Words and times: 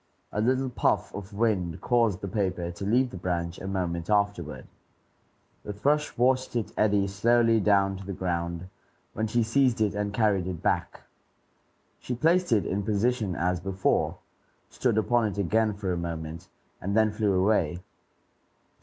A 0.31 0.41
little 0.41 0.71
puff 0.71 1.13
of 1.13 1.31
wind 1.31 1.79
caused 1.79 2.21
the 2.21 2.27
paper 2.27 2.71
to 2.71 2.85
leave 2.85 3.11
the 3.11 3.17
branch 3.17 3.59
a 3.59 3.67
moment 3.67 4.09
afterward. 4.09 4.65
The 5.61 5.73
thrush 5.73 6.17
watched 6.17 6.55
it 6.55 6.71
eddy 6.75 7.05
slowly 7.05 7.59
down 7.59 7.97
to 7.97 8.03
the 8.07 8.11
ground, 8.11 8.67
when 9.13 9.27
she 9.27 9.43
seized 9.43 9.79
it 9.79 9.93
and 9.93 10.11
carried 10.11 10.47
it 10.47 10.63
back. 10.63 11.01
She 11.99 12.15
placed 12.15 12.51
it 12.51 12.65
in 12.65 12.81
position 12.81 13.35
as 13.35 13.59
before, 13.59 14.17
stood 14.71 14.97
upon 14.97 15.27
it 15.27 15.37
again 15.37 15.71
for 15.75 15.93
a 15.93 15.97
moment, 15.97 16.47
and 16.81 16.97
then 16.97 17.11
flew 17.11 17.33
away. 17.39 17.83